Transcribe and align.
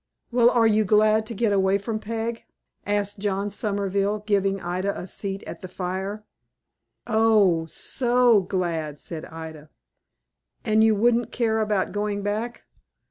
"Well, 0.31 0.49
are 0.49 0.65
you 0.65 0.83
glad 0.83 1.27
to 1.27 1.35
get 1.35 1.53
away 1.53 1.77
from 1.77 1.99
Peg?" 1.99 2.45
asked 2.87 3.19
John 3.19 3.51
Somerville, 3.51 4.17
giving 4.25 4.59
Ida 4.59 4.99
a 4.99 5.05
seat 5.05 5.43
at 5.43 5.61
the 5.61 5.67
fire. 5.67 6.25
"Oh, 7.05 7.67
so 7.67 8.41
glad!" 8.41 8.99
said 8.99 9.25
Ida. 9.25 9.69
"And 10.65 10.83
you 10.83 10.95
wouldn't 10.95 11.31
care 11.31 11.59
about 11.59 11.91
going 11.91 12.23
back?" 12.23 12.63